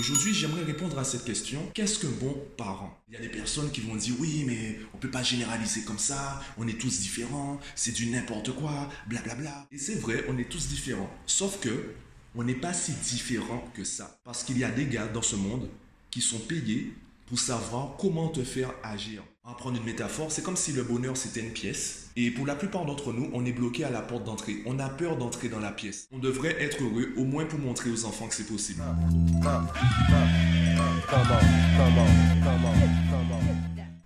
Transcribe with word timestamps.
aujourd'hui, 0.00 0.32
j'aimerais 0.32 0.64
répondre 0.64 0.98
à 0.98 1.04
cette 1.04 1.24
question. 1.24 1.60
Qu'est-ce 1.74 1.98
qu'un 1.98 2.12
bon 2.20 2.34
parent 2.56 2.98
Il 3.08 3.14
y 3.14 3.16
a 3.18 3.20
des 3.20 3.28
personnes 3.28 3.70
qui 3.70 3.82
vont 3.82 3.96
dire 3.96 4.14
oui, 4.18 4.44
mais 4.46 4.80
on 4.94 4.96
ne 4.96 5.00
peut 5.02 5.10
pas 5.10 5.22
généraliser 5.22 5.82
comme 5.82 5.98
ça, 5.98 6.40
on 6.56 6.66
est 6.66 6.80
tous 6.80 7.00
différents, 7.00 7.60
c'est 7.74 7.92
du 7.92 8.06
n'importe 8.06 8.52
quoi, 8.52 8.88
blablabla. 9.08 9.66
Et 9.70 9.78
c'est 9.78 9.96
vrai, 9.96 10.24
on 10.28 10.38
est 10.38 10.48
tous 10.48 10.68
différents. 10.68 11.10
Sauf 11.26 11.60
que 11.60 11.94
on 12.34 12.44
n'est 12.44 12.54
pas 12.54 12.72
si 12.72 12.92
différents 12.92 13.68
que 13.74 13.84
ça. 13.84 14.18
Parce 14.24 14.42
qu'il 14.42 14.56
y 14.58 14.64
a 14.64 14.70
des 14.70 14.86
gars 14.86 15.06
dans 15.06 15.22
ce 15.22 15.36
monde 15.36 15.68
qui 16.10 16.22
sont 16.22 16.38
payés 16.38 16.94
pour 17.26 17.38
savoir 17.38 17.96
comment 17.98 18.28
te 18.28 18.42
faire 18.42 18.72
agir. 18.82 19.22
Prendre 19.58 19.76
une 19.76 19.84
métaphore, 19.84 20.32
c'est 20.32 20.42
comme 20.42 20.56
si 20.56 20.72
le 20.72 20.82
bonheur 20.82 21.16
c'était 21.16 21.40
une 21.40 21.50
pièce. 21.50 22.10
Et 22.16 22.30
pour 22.30 22.46
la 22.46 22.54
plupart 22.54 22.86
d'entre 22.86 23.12
nous, 23.12 23.28
on 23.34 23.44
est 23.44 23.52
bloqué 23.52 23.84
à 23.84 23.90
la 23.90 24.00
porte 24.00 24.24
d'entrée. 24.24 24.62
On 24.64 24.78
a 24.78 24.88
peur 24.88 25.18
d'entrer 25.18 25.48
dans 25.48 25.60
la 25.60 25.70
pièce. 25.70 26.08
On 26.12 26.18
devrait 26.18 26.56
être 26.60 26.82
heureux, 26.82 27.12
au 27.16 27.24
moins 27.24 27.44
pour 27.44 27.58
montrer 27.58 27.90
aux 27.90 28.04
enfants 28.06 28.26
que 28.26 28.34
c'est 28.34 28.46
possible. 28.46 28.82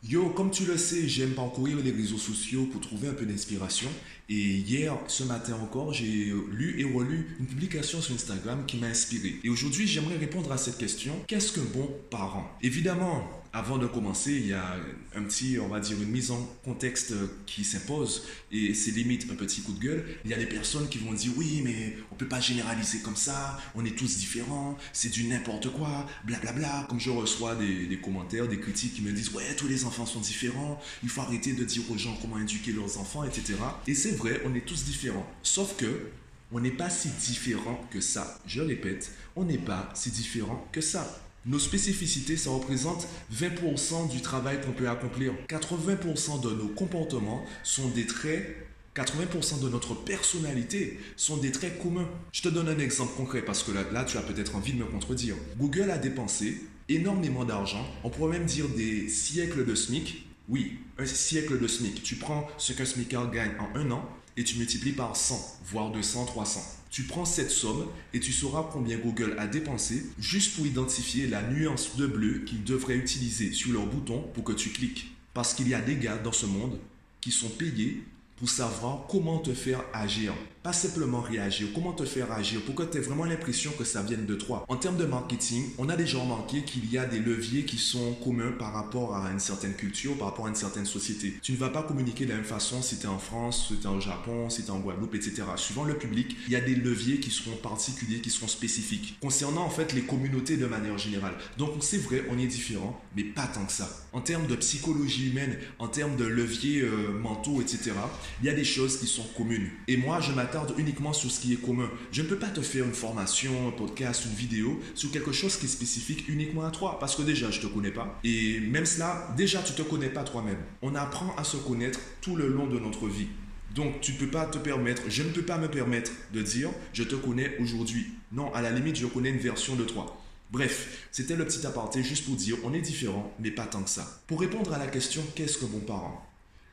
Yo, 0.03 0.29
comme 0.31 0.51
tu 0.51 0.67
le 0.67 0.77
sais, 0.77 1.09
j'aime 1.09 1.31
parcourir 1.31 1.79
les 1.83 1.93
réseaux 1.93 2.19
sociaux 2.19 2.67
pour 2.71 2.81
trouver 2.81 3.09
un 3.09 3.15
peu 3.15 3.25
d'inspiration. 3.25 3.89
Et 4.29 4.35
hier, 4.35 4.95
ce 5.07 5.25
matin 5.25 5.57
encore, 5.63 5.93
j'ai 5.93 6.33
lu 6.51 6.75
et 6.79 6.85
relu 6.85 7.37
une 7.39 7.47
publication 7.47 8.03
sur 8.03 8.15
Instagram 8.15 8.65
qui 8.67 8.77
m'a 8.77 8.89
inspiré. 8.89 9.37
Et 9.45 9.49
aujourd'hui, 9.49 9.87
j'aimerais 9.87 10.17
répondre 10.17 10.53
à 10.53 10.59
cette 10.59 10.79
question. 10.79 11.15
Qu'est-ce 11.27 11.53
qu'un 11.53 11.65
bon 11.73 11.89
parent? 12.11 12.51
Évidemment, 12.61 13.23
avant 13.55 13.79
de 13.79 13.87
commencer, 13.87 14.33
il 14.33 14.49
y 14.49 14.53
a 14.53 14.77
un 15.15 15.23
petit, 15.23 15.59
on 15.61 15.69
va 15.69 15.79
dire, 15.79 15.97
une 16.03 16.11
mise 16.11 16.33
en 16.33 16.41
contexte 16.65 17.15
qui 17.47 17.63
s'impose 17.63 18.27
et 18.51 18.75
c'est 18.75 18.91
limite 18.91 19.31
un 19.31 19.37
petit 19.37 19.63
coup 19.63 19.73
de 19.73 19.79
gueule. 19.79 20.05
Il 20.25 20.31
y 20.33 20.35
a 20.35 20.37
des 20.37 20.47
personnes 20.47 20.89
qui 20.89 20.99
vont 20.99 21.13
dire 21.13 21.31
oui, 21.37 21.63
mais 21.65 21.97
on 22.11 22.17
peut 22.17 22.27
pas 22.27 22.41
généraliser 22.41 22.99
comme 22.99 23.15
ça, 23.15 23.57
on 23.77 23.85
est 23.85 23.97
tous 23.97 24.17
différents, 24.19 24.77
c'est 24.93 25.09
du 25.09 25.25
n'importe 25.29 25.71
quoi, 25.71 26.07
blablabla. 26.25 26.53
Bla 26.53 26.69
bla. 26.81 26.87
Comme 26.89 26.99
je 26.99 27.11
reçois 27.11 27.55
des, 27.55 27.87
des, 27.87 27.99
commentaires, 27.99 28.49
des 28.49 28.59
critiques 28.59 28.95
qui 28.95 29.03
me 29.03 29.13
disent 29.13 29.31
ouais, 29.31 29.55
tous 29.57 29.69
les 29.69 29.85
enfants 29.85 30.05
sont 30.05 30.21
différents, 30.21 30.81
il 31.05 31.09
faut 31.09 31.21
arrêter 31.21 31.53
de 31.53 31.65
dire 31.65 31.83
aux 31.89 31.97
gens 31.97 32.19
comment 32.21 32.39
éduquer 32.39 32.73
leurs 32.73 32.99
enfants, 32.99 33.23
etc. 33.23 33.55
Et 33.87 33.95
c'est 33.95 34.17
vrai, 34.17 34.41
on 34.45 34.55
est 34.57 34.67
tous 34.67 34.85
différents. 34.85 35.27
Sauf 35.45 35.77
que 35.77 36.11
on 36.51 36.61
n'est 36.61 36.71
pas 36.71 36.91
si 36.91 37.09
différents 37.09 37.81
que 37.91 38.01
ça. 38.01 38.39
Je 38.47 38.61
répète, 38.61 39.13
on 39.37 39.45
n'est 39.45 39.59
pas 39.59 39.91
si 39.95 40.11
différents 40.11 40.69
que 40.73 40.81
ça. 40.81 41.21
Nos 41.47 41.59
spécificités, 41.59 42.37
ça 42.37 42.51
représente 42.51 43.07
20% 43.33 44.11
du 44.11 44.23
travail 44.23 44.61
qu'on 44.63 44.73
peut 44.73 44.89
accomplir. 44.89 45.33
80% 45.49 46.41
de 46.41 46.51
nos 46.51 46.69
comportements 46.69 47.45
sont 47.63 47.89
des 47.89 48.07
traits 48.07 48.57
80% 48.95 49.61
de 49.61 49.69
notre 49.69 49.95
personnalité 49.95 51.01
sont 51.17 51.37
des 51.37 51.51
traits 51.51 51.83
communs. 51.83 52.09
Je 52.33 52.43
te 52.43 52.49
donne 52.49 52.69
un 52.69 52.79
exemple 52.79 53.13
concret 53.17 53.43
parce 53.43 53.65
que 53.65 53.73
là, 53.73 53.83
là 53.93 54.05
tu 54.05 54.17
as 54.19 54.23
peut-être 54.23 54.55
envie 54.55 54.73
de 54.73 54.79
me 54.79 54.85
contredire. 54.85 55.35
Google 55.59 55.91
a 55.91 55.99
dépensé 55.99 56.61
énormément 56.89 57.45
d'argent, 57.45 57.85
on 58.05 58.11
pourrait 58.11 58.39
même 58.39 58.47
dire 58.47 58.69
des 58.69 59.09
siècles 59.09 59.67
de 59.67 59.75
SMIC. 59.75 60.27
Oui, 60.49 60.79
un 60.99 61.07
siècle 61.07 61.59
de 61.59 61.67
SMIC. 61.67 62.03
Tu 62.03 62.17
prends 62.17 62.47
ce 62.59 62.73
qu'un 62.73 62.85
SMICard 62.85 63.31
gagne 63.31 63.53
en 63.59 63.77
un 63.77 63.91
an 63.91 64.09
et 64.37 64.45
tu 64.45 64.57
multiplies 64.57 64.93
par 64.93 65.17
100, 65.17 65.59
voire 65.67 65.91
200, 65.91 66.27
300. 66.27 66.61
Tu 66.91 67.05
prends 67.05 67.25
cette 67.25 67.51
somme 67.51 67.87
et 68.13 68.21
tu 68.21 68.33
sauras 68.33 68.69
combien 68.73 68.99
Google 68.99 69.37
a 69.39 69.47
dépensé 69.47 70.07
juste 70.19 70.55
pour 70.55 70.67
identifier 70.67 71.27
la 71.27 71.43
nuance 71.43 71.97
de 71.97 72.07
bleu 72.07 72.45
qu'ils 72.47 72.65
devraient 72.65 72.97
utiliser 72.97 73.53
sur 73.53 73.73
leur 73.73 73.87
bouton 73.87 74.23
pour 74.35 74.45
que 74.45 74.53
tu 74.53 74.71
cliques. 74.71 75.11
Parce 75.33 75.55
qu'il 75.55 75.69
y 75.69 75.75
a 75.75 75.81
des 75.81 75.97
gars 75.97 76.19
dans 76.19 76.33
ce 76.33 76.47
monde 76.47 76.79
qui 77.21 77.33
sont 77.33 77.49
payés 77.49 78.05
pour 78.37 78.49
savoir 78.49 79.07
comment 79.09 79.39
te 79.39 79.53
faire 79.55 79.83
agir. 79.93 80.33
Pas 80.63 80.73
simplement 80.73 81.21
réagir, 81.21 81.69
comment 81.75 81.93
te 81.93 82.07
faire 82.07 82.33
agir? 82.33 82.63
Pour 82.63 82.75
que 82.75 82.83
tu 82.85 82.97
aies 82.97 83.03
vraiment 83.03 83.27
l'impression 83.27 83.71
que 83.79 83.85
ça 83.85 84.01
vienne 84.01 84.25
de 84.25 84.35
toi? 84.35 84.65
En 84.69 84.77
termes 84.77 84.97
de 84.97 85.05
marketing, 85.05 85.63
on 85.77 85.91
a 85.91 85.97
déjà 85.97 86.19
remarqué 86.19 86.63
qu'il 86.63 86.91
y 86.91 86.97
a 86.97 87.05
des 87.05 87.19
leviers 87.19 87.67
qui 87.67 87.77
sont 87.77 88.15
communs 88.25 88.53
par 88.53 88.73
rapport 88.73 89.15
à 89.15 89.31
une 89.31 89.41
certaine 89.41 89.75
culture, 89.75 90.17
par 90.17 90.29
rapport 90.29 90.47
à 90.47 90.49
une 90.49 90.55
certaine 90.55 90.87
société. 90.87 91.35
Tu 91.43 91.53
ne 91.53 91.59
vas 91.59 91.69
pas 91.69 91.83
communiquer 91.83 92.25
de 92.25 92.31
la 92.31 92.37
même 92.37 92.47
façon 92.47 92.81
si 92.81 92.99
tu 92.99 93.05
es 93.05 93.09
en 93.09 93.19
France, 93.19 93.69
si 93.69 93.77
tu 93.77 93.87
es 93.87 93.91
au 93.91 94.01
Japon, 94.01 94.49
si 94.49 94.63
tu 94.63 94.69
es 94.69 94.71
en 94.71 94.81
Guadeloupe, 94.81 95.15
etc. 95.15 95.43
Suivant 95.57 95.85
le 95.85 95.99
public, 95.99 96.35
il 96.47 96.55
y 96.55 96.57
a 96.57 96.63
des 96.63 96.77
leviers 96.77 97.21
qui 97.21 97.31
seront 97.31 97.57
particuliers, 97.57 98.21
qui 98.21 98.31
seront 98.31 98.49
spécifiques. 98.49 99.19
Concernant 99.21 99.65
en 99.65 99.71
fait 99.71 99.93
les 99.93 100.03
communautés 100.03 100.57
de 100.57 100.67
manière 100.67 100.97
générale. 100.97 101.35
Donc 101.59 101.73
c'est 101.81 101.99
vrai, 101.99 102.25
on 102.31 102.39
est 102.39 102.47
différent, 102.47 102.99
mais 103.15 103.25
pas 103.25 103.47
tant 103.47 103.67
que 103.67 103.73
ça. 103.73 103.91
En 104.15 104.23
termes 104.23 104.47
de 104.47 104.57
psychologie 104.57 105.29
humaine, 105.29 105.59
en 105.79 105.89
termes 105.89 106.17
de 106.17 106.25
leviers 106.25 106.81
euh, 106.81 107.19
mentaux, 107.21 107.61
etc., 107.61 107.93
il 108.41 108.47
y 108.47 108.49
a 108.49 108.55
des 108.55 108.65
choses 108.65 108.99
qui 108.99 109.07
sont 109.07 109.25
communes. 109.37 109.71
Et 109.89 109.97
moi, 109.97 110.21
je 110.21 110.33
m'attarde 110.33 110.75
uniquement 110.79 111.13
sur 111.13 111.31
ce 111.31 111.41
qui 111.41 111.53
est 111.53 111.57
commun. 111.57 111.91
Je 112.13 112.23
ne 112.23 112.29
peux 112.29 112.39
pas 112.39 112.49
te 112.49 112.61
faire 112.61 112.85
une 112.85 112.95
formation, 112.95 113.69
un 113.69 113.71
podcast, 113.71 114.25
une 114.27 114.35
vidéo 114.35 114.81
sur 114.95 115.11
quelque 115.11 115.33
chose 115.33 115.57
qui 115.57 115.67
est 115.67 115.69
spécifique 115.69 116.29
uniquement 116.29 116.65
à 116.65 116.71
toi, 116.71 116.99
parce 116.99 117.17
que 117.17 117.23
déjà, 117.23 117.51
je 117.51 117.61
ne 117.61 117.63
te 117.63 117.69
connais 117.69 117.91
pas. 117.91 118.19
Et 118.25 118.61
même 118.61 118.87
cela, 118.87 119.33
déjà, 119.37 119.63
tu 119.63 119.73
ne 119.73 119.77
te 119.79 119.83
connais 119.83 120.09
pas 120.09 120.25
toi-même. 120.25 120.59
On 120.83 120.95
apprend 120.95 121.35
à 121.37 121.45
se 121.45 121.57
connaître 121.57 122.01
tout 122.21 122.37
le 122.37 122.49
long 122.49 122.67
de 122.67 122.79
notre 122.79 123.09
vie. 123.09 123.29
Donc, 123.75 124.01
tu 124.01 124.13
ne 124.13 124.19
peux 124.19 124.29
pas 124.29 124.47
te 124.47 124.59
permettre, 124.59 125.03
je 125.09 125.25
ne 125.25 125.31
peux 125.31 125.43
pas 125.43 125.59
me 125.59 125.69
permettre 125.69 126.13
de 126.33 126.43
dire, 126.43 126.71
je 126.93 127.03
te 127.03 127.17
connais 127.17 127.57
aujourd'hui. 127.59 128.07
Non, 128.31 128.53
à 128.55 128.63
la 128.63 128.71
limite, 128.71 128.97
je 128.97 129.07
connais 129.07 129.31
une 129.31 129.39
version 129.39 129.75
de 129.75 129.83
toi. 129.83 130.21
Bref, 130.53 131.09
c'était 131.11 131.35
le 131.35 131.45
petit 131.45 131.67
aparté 131.67 132.05
juste 132.05 132.27
pour 132.27 132.37
dire, 132.37 132.57
on 132.63 132.73
est 132.73 132.81
différent, 132.81 133.35
mais 133.41 133.51
pas 133.51 133.67
tant 133.67 133.83
que 133.83 133.91
ça. 133.91 134.23
Pour 134.29 134.41
répondre 134.41 134.73
à 134.73 134.79
la 134.79 134.87
question, 134.87 135.25
qu'est-ce 135.35 135.59
que 135.59 135.65
bon 135.65 135.81
parent? 135.81 136.25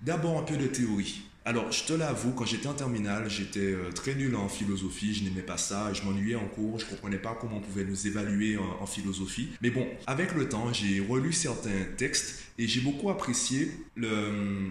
D'abord 0.01 0.37
un 0.37 0.43
peu 0.43 0.57
de 0.57 0.67
théorie. 0.67 1.23
Alors, 1.43 1.71
je 1.71 1.83
te 1.85 1.93
l'avoue, 1.93 2.33
quand 2.33 2.45
j'étais 2.45 2.67
en 2.67 2.73
terminale, 2.73 3.27
j'étais 3.27 3.73
euh, 3.73 3.91
très 3.95 4.13
nul 4.13 4.35
en 4.35 4.47
philosophie, 4.47 5.15
je 5.15 5.23
n'aimais 5.23 5.41
pas 5.41 5.57
ça, 5.57 5.91
je 5.91 6.03
m'ennuyais 6.03 6.35
en 6.35 6.45
cours, 6.45 6.77
je 6.77 6.85
comprenais 6.85 7.17
pas 7.17 7.35
comment 7.39 7.57
on 7.57 7.61
pouvait 7.61 7.83
nous 7.83 8.05
évaluer 8.05 8.57
en, 8.57 8.85
philosophie. 8.85 9.49
Mais 9.59 9.71
bon, 9.71 9.87
avec 10.05 10.35
le 10.35 10.47
temps, 10.47 10.71
j'ai 10.71 10.99
relu 10.99 11.33
certains 11.33 11.83
textes 11.97 12.43
et 12.59 12.67
j'ai 12.67 12.81
beaucoup 12.81 13.09
apprécié 13.09 13.71
le, 13.95 14.09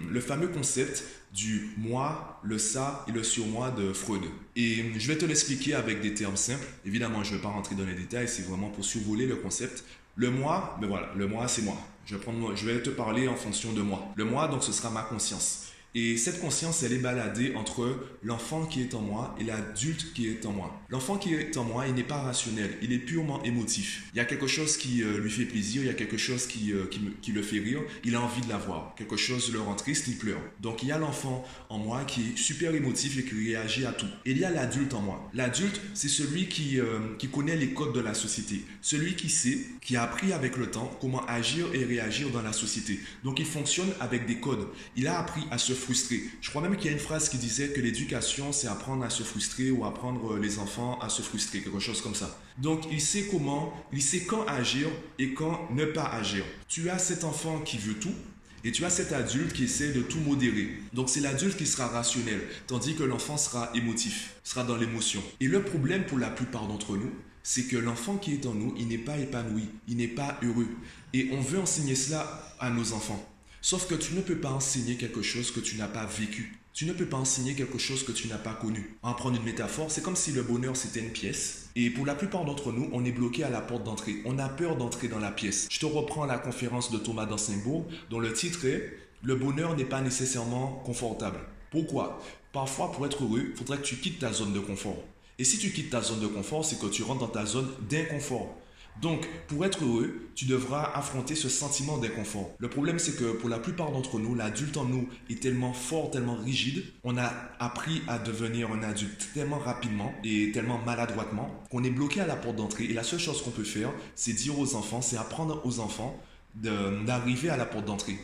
le 0.09 0.21
fameux 0.21 0.47
concept 0.47 1.03
du 1.35 1.71
moi, 1.77 2.41
le 2.45 2.59
ça 2.59 3.05
et 3.09 3.13
le 3.13 3.25
surmoi 3.25 3.73
de 3.73 3.93
Freud. 3.93 4.23
Et 4.55 4.85
je 4.97 5.09
vais 5.09 5.19
te 5.19 5.25
l'expliquer 5.25 5.75
avec 5.75 6.01
des 6.01 6.15
termes 6.15 6.37
simples. 6.37 6.67
Évidemment, 6.87 7.25
je 7.25 7.33
ne 7.33 7.37
vais 7.37 7.43
pas 7.43 7.49
rentrer 7.49 7.75
dans 7.75 7.85
les 7.87 7.95
détails, 7.95 8.29
c'est 8.29 8.47
vraiment 8.47 8.69
pour 8.69 8.85
survoler 8.85 9.27
le 9.27 9.37
concept. 9.37 9.85
Le 10.15 10.31
moi, 10.31 10.77
ben 10.81 10.87
voilà, 10.87 11.11
le 11.17 11.27
moi, 11.27 11.49
c'est 11.49 11.63
moi. 11.63 11.79
Je 12.07 12.17
je 12.55 12.67
vais 12.67 12.83
te 12.83 12.91
parler 12.91 13.27
en 13.27 13.37
fonction 13.37 13.73
de 13.73 13.83
moi. 13.83 14.13
Le 14.17 14.25
moi, 14.25 14.49
donc, 14.49 14.63
ce 14.63 14.73
sera 14.73 14.91
ma 14.91 15.03
conscience. 15.03 15.70
Et 15.95 16.17
cette 16.17 16.41
conscience, 16.41 16.85
elle 16.85 16.93
est 16.93 16.99
baladée 16.99 17.53
entre 17.57 17.99
l'enfant 18.23 18.65
qui 18.65 18.81
est 18.81 18.95
en 18.95 19.01
moi 19.01 19.35
et 19.41 19.45
l'adulte 19.45 20.13
qui 20.13 20.29
est 20.29 20.47
en 20.47 20.53
moi. 20.53 20.81
L'enfant 20.89 21.19
qui 21.19 21.35
est 21.35 21.57
en 21.57 21.65
moi, 21.65 21.89
il 21.89 21.95
n'est 21.95 22.05
pas 22.05 22.21
rationnel, 22.21 22.79
il 22.81 22.93
est 22.93 22.99
purement 22.99 23.43
émotif. 23.43 24.05
Il 24.15 24.19
y 24.19 24.21
a 24.21 24.25
quelque 24.25 24.47
chose 24.47 24.77
qui 24.77 25.03
euh, 25.03 25.19
lui 25.19 25.31
fait 25.31 25.47
plaisir, 25.47 25.83
il 25.83 25.87
y 25.87 25.91
a 25.91 25.95
quelque 25.95 26.17
chose 26.17 26.47
qui, 26.47 26.73
euh, 26.73 26.87
qui, 27.21 27.33
le 27.33 27.43
fait 27.43 27.59
rire, 27.59 27.81
il 28.05 28.15
a 28.15 28.21
envie 28.21 28.41
de 28.41 28.49
l'avoir. 28.49 28.95
Quelque 28.95 29.17
chose 29.17 29.53
le 29.53 29.61
rend 29.61 29.75
triste, 29.75 30.07
il 30.07 30.17
pleure. 30.17 30.41
Donc 30.61 30.85
il 30.85 30.89
y 30.91 30.93
a 30.93 30.99
l'enfant 30.99 31.45
en 31.69 31.79
moi 31.79 32.05
qui 32.05 32.21
est 32.21 32.39
super 32.39 32.73
émotif 32.73 33.19
et 33.19 33.25
qui 33.25 33.49
réagit 33.49 33.85
à 33.85 33.93
tout. 33.93 34.07
Et 34.25 34.31
il 34.31 34.39
y 34.39 34.45
a 34.45 34.51
l'adulte 34.51 34.95
en 34.95 35.01
moi. 35.01 35.29
L'adulte, 35.35 35.81
c'est 35.95 36.09
celui 36.09 36.47
qui, 36.47 36.79
euh, 36.79 37.17
qui 37.19 37.29
connaît 37.29 37.57
les 37.57 37.75
codes 37.75 37.95
de 37.95 38.01
la 38.01 38.15
société. 38.15 38.65
Celui 38.81 39.17
qui 39.17 39.29
sait, 39.29 39.59
qui 39.81 39.97
a 39.97 40.05
appris 40.05 40.33
avec 40.33 40.57
le 40.57 40.71
temps 40.71 40.97
comment 41.01 41.25
agir 41.27 41.67
et 41.75 41.85
réagir 41.85 42.31
dans 42.31 42.43
la 42.43 42.53
société. 42.53 43.01
Donc 43.25 43.41
il 43.41 43.47
fonctionne 43.47 43.91
avec 43.99 44.27
des 44.27 44.37
codes. 44.37 44.69
Il 44.95 45.09
a 45.09 45.19
appris 45.19 45.43
à 45.51 45.59
se 45.59 45.73
frustré. 45.81 46.23
Je 46.41 46.51
crois 46.51 46.63
même 46.63 46.77
qu'il 46.77 46.87
y 46.87 46.89
a 46.91 46.93
une 46.93 47.03
phrase 47.03 47.29
qui 47.29 47.39
disait 47.39 47.71
que 47.71 47.81
l'éducation, 47.81 48.53
c'est 48.53 48.69
apprendre 48.69 49.05
à 49.05 49.11
se 49.11 49.25
frustrer 49.25 49.71
ou 49.73 49.85
apprendre 49.85 50.37
les 50.37 50.59
enfants 50.59 50.99
à 51.01 51.09
se 51.09 51.23
frustrer, 51.23 51.61
quelque 51.61 51.81
chose 51.81 52.01
comme 52.01 52.15
ça. 52.15 52.39
Donc, 52.59 52.85
il 52.93 53.01
sait 53.01 53.27
comment, 53.31 53.73
il 53.93 54.03
sait 54.03 54.21
quand 54.21 54.45
agir 54.47 54.89
et 55.19 55.35
quand 55.35 55.69
ne 55.73 55.85
pas 55.85 56.05
agir. 56.05 56.45
Tu 56.69 56.89
as 56.91 56.99
cet 56.99 57.25
enfant 57.25 57.61
qui 57.61 57.79
veut 57.79 57.95
tout, 57.95 58.15
et 58.63 58.73
tu 58.73 58.85
as 58.85 58.91
cet 58.91 59.13
adulte 59.13 59.53
qui 59.53 59.65
essaie 59.65 59.93
de 59.93 60.03
tout 60.03 60.21
modérer. 60.21 60.69
Donc 60.93 61.09
c'est 61.09 61.21
l'adulte 61.21 61.57
qui 61.57 61.67
sera 61.67 61.87
rationnel, 61.87 62.43
tandis 62.67 62.95
que 62.95 63.03
l'enfant 63.03 63.37
sera 63.37 63.71
émotif, 63.75 64.35
sera 64.45 64.65
dans 64.65 64.77
l'émotion. 64.77 65.23
Et 65.41 65.47
le 65.47 65.63
problème 65.63 66.05
pour 66.05 66.19
la 66.19 66.29
plupart 66.29 66.67
d'entre 66.67 66.97
nous, 66.97 67.11
c'est 67.43 67.65
que 67.65 67.77
l'enfant 67.77 68.17
qui 68.17 68.35
est 68.35 68.47
en 68.47 68.53
nous, 68.53 68.75
il 68.79 68.89
n'est 68.89 68.99
pas 68.99 69.17
épanoui, 69.17 69.71
il 69.89 69.97
n'est 69.97 70.09
pas 70.09 70.39
heureux. 70.43 70.69
Et 71.15 71.31
on 71.33 71.41
veut 71.41 71.59
enseigner 71.59 71.95
cela 71.95 72.55
à 72.59 72.69
nos 72.71 72.93
enfants. 72.93 73.27
Sauf 73.63 73.87
que 73.87 73.95
tu 73.95 74.15
ne 74.15 74.23
peux 74.23 74.39
pas 74.39 74.51
enseigner 74.51 74.97
quelque 74.97 75.21
chose 75.21 75.51
que 75.51 75.61
tu 75.61 75.77
n'as 75.77 75.87
pas 75.87 76.07
vécu. 76.07 76.59
Tu 76.73 76.87
ne 76.87 76.95
peux 76.95 77.05
pas 77.05 77.19
enseigner 77.19 77.55
quelque 77.55 77.77
chose 77.77 78.05
que 78.05 78.13
tu 78.13 78.27
n'as 78.29 78.39
pas 78.39 78.55
connu. 78.55 78.97
En 79.03 79.13
prendre 79.13 79.37
une 79.37 79.45
métaphore, 79.45 79.91
c'est 79.91 80.03
comme 80.03 80.17
si 80.17 80.33
le 80.33 80.43
bonheur 80.43 80.77
c'était 80.77 81.01
une 81.01 81.11
pièce. 81.11 81.69
Et 81.77 81.91
pour 81.91 82.07
la 82.07 82.15
plupart 82.15 82.47
d'entre 82.47 82.73
nous, 82.73 82.89
on 82.93 83.05
est 83.05 83.13
bloqué 83.13 83.45
à 83.45 83.51
la 83.51 83.61
porte 83.61 83.85
d'entrée. 83.85 84.23
On 84.25 84.39
a 84.39 84.49
peur 84.49 84.77
d'entrer 84.77 85.09
dans 85.09 85.19
la 85.19 85.31
pièce. 85.31 85.69
Je 85.71 85.79
te 85.79 85.85
reprends 85.85 86.25
la 86.25 86.39
conférence 86.39 86.91
de 86.91 86.97
Thomas 86.97 87.27
d'Ansembourg, 87.27 87.87
dont 88.09 88.19
le 88.19 88.33
titre 88.33 88.65
est 88.65 88.97
Le 89.23 89.35
bonheur 89.35 89.77
n'est 89.77 89.85
pas 89.85 90.01
nécessairement 90.01 90.83
confortable. 90.87 91.41
Pourquoi? 91.71 92.19
Parfois, 92.53 92.91
pour 92.93 93.05
être 93.05 93.25
heureux, 93.25 93.49
il 93.51 93.57
faudrait 93.57 93.77
que 93.77 93.87
tu 93.87 93.97
quittes 93.97 94.21
ta 94.21 94.33
zone 94.33 94.55
de 94.55 94.61
confort. 94.61 95.05
Et 95.39 95.45
si 95.45 95.59
tu 95.59 95.71
quittes 95.71 95.91
ta 95.91 96.01
zone 96.01 96.21
de 96.21 96.27
confort, 96.29 96.65
c'est 96.65 96.79
que 96.79 96.87
tu 96.87 97.03
rentres 97.03 97.21
dans 97.21 97.29
ta 97.29 97.45
zone 97.45 97.69
d'inconfort. 97.91 98.57
Donc, 99.01 99.27
pour 99.49 99.65
être 99.65 99.83
heureux, 99.83 100.29
tu 100.35 100.45
devras 100.45 100.93
affronter 100.95 101.35
ce 101.35 101.49
sentiment 101.49 101.97
d'inconfort. 101.99 102.51
Le 102.59 102.69
problème, 102.69 102.99
c'est 102.99 103.17
que 103.17 103.33
pour 103.33 103.49
la 103.49 103.59
plupart 103.59 103.93
d'entre 103.93 104.19
nous, 104.19 104.35
l'adulte 104.35 104.77
en 104.77 104.85
nous 104.85 105.09
est 105.31 105.41
tellement 105.41 105.73
fort, 105.73 106.11
tellement 106.11 106.37
rigide, 106.37 106.85
on 107.03 107.17
a 107.17 107.33
appris 107.59 108.03
à 108.09 108.19
devenir 108.19 108.71
un 108.73 108.83
adulte 108.83 109.29
tellement 109.33 109.59
rapidement 109.59 110.13
et 110.23 110.53
tellement 110.53 110.79
maladroitement 110.85 111.51
qu'on 111.71 111.83
est 111.83 111.91
bloqué 111.91 112.21
à 112.21 112.27
la 112.27 112.37
porte 112.37 112.57
d'entrée. 112.57 112.85
Et 112.85 112.93
la 112.93 113.03
seule 113.03 113.21
chose 113.21 113.43
qu'on 113.43 113.51
peut 113.51 113.65
faire, 113.65 113.91
c'est 114.15 114.33
dire 114.33 114.59
aux 114.59 114.75
enfants, 114.75 115.01
c'est 115.01 115.17
apprendre 115.17 115.65
aux 115.65 115.81
enfants 115.81 116.19
d'arriver 116.55 117.49
à 117.49 117.57
la 117.57 117.65
porte 117.65 117.87
d'entrée. 117.87 118.19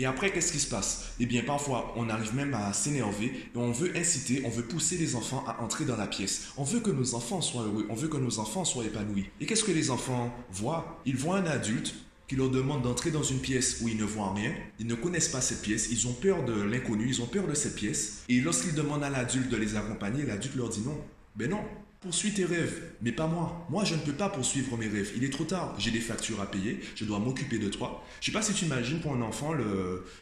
Et 0.00 0.06
après, 0.06 0.32
qu'est-ce 0.32 0.50
qui 0.50 0.58
se 0.58 0.70
passe? 0.70 1.12
Eh 1.20 1.26
bien, 1.26 1.42
parfois, 1.42 1.92
on 1.94 2.08
arrive 2.08 2.34
même 2.34 2.54
à 2.54 2.72
s'énerver 2.72 3.26
et 3.26 3.58
on 3.58 3.70
veut 3.70 3.94
inciter, 3.94 4.40
on 4.46 4.48
veut 4.48 4.62
pousser 4.62 4.96
les 4.96 5.14
enfants 5.14 5.44
à 5.46 5.60
entrer 5.60 5.84
dans 5.84 5.98
la 5.98 6.06
pièce. 6.06 6.46
On 6.56 6.64
veut 6.64 6.80
que 6.80 6.90
nos 6.90 7.14
enfants 7.14 7.42
soient 7.42 7.64
heureux, 7.64 7.86
on 7.90 7.94
veut 7.94 8.08
que 8.08 8.16
nos 8.16 8.38
enfants 8.38 8.64
soient 8.64 8.86
épanouis. 8.86 9.26
Et 9.42 9.44
qu'est-ce 9.44 9.62
que 9.62 9.72
les 9.72 9.90
enfants 9.90 10.34
voient? 10.50 11.02
Ils 11.04 11.18
voient 11.18 11.36
un 11.36 11.44
adulte 11.44 11.94
qui 12.28 12.36
leur 12.36 12.48
demande 12.48 12.80
d'entrer 12.80 13.10
dans 13.10 13.22
une 13.22 13.40
pièce 13.40 13.82
où 13.82 13.88
ils 13.88 13.98
ne 13.98 14.04
voient 14.04 14.32
rien, 14.32 14.54
ils 14.78 14.86
ne 14.86 14.94
connaissent 14.94 15.28
pas 15.28 15.42
cette 15.42 15.60
pièce, 15.60 15.88
ils 15.90 16.08
ont 16.08 16.14
peur 16.14 16.46
de 16.46 16.62
l'inconnu, 16.62 17.06
ils 17.06 17.20
ont 17.20 17.26
peur 17.26 17.46
de 17.46 17.52
cette 17.52 17.74
pièce. 17.74 18.24
Et 18.30 18.40
lorsqu'ils 18.40 18.74
demandent 18.74 19.04
à 19.04 19.10
l'adulte 19.10 19.50
de 19.50 19.56
les 19.58 19.76
accompagner, 19.76 20.24
l'adulte 20.24 20.56
leur 20.56 20.70
dit 20.70 20.80
non. 20.80 20.98
Ben 21.36 21.50
non, 21.50 21.60
Poursuis 22.00 22.32
tes 22.32 22.46
rêves, 22.46 22.82
mais 23.02 23.12
pas 23.12 23.26
moi. 23.26 23.66
Moi, 23.68 23.84
je 23.84 23.94
ne 23.94 24.00
peux 24.00 24.14
pas 24.14 24.30
poursuivre 24.30 24.74
mes 24.78 24.88
rêves. 24.88 25.12
Il 25.16 25.22
est 25.22 25.28
trop 25.28 25.44
tard. 25.44 25.74
J'ai 25.78 25.90
des 25.90 26.00
factures 26.00 26.40
à 26.40 26.50
payer. 26.50 26.80
Je 26.94 27.04
dois 27.04 27.18
m'occuper 27.18 27.58
de 27.58 27.68
toi. 27.68 28.02
Je 28.22 28.26
sais 28.26 28.32
pas 28.32 28.40
si 28.40 28.54
tu 28.54 28.64
imagines 28.64 29.00
pour 29.00 29.12
un 29.12 29.20
enfant 29.20 29.52